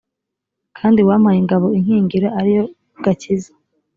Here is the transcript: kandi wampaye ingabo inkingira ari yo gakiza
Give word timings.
kandi 0.77 0.99
wampaye 1.07 1.37
ingabo 1.39 1.65
inkingira 1.77 2.27
ari 2.39 2.51
yo 2.57 2.63
gakiza 3.03 3.51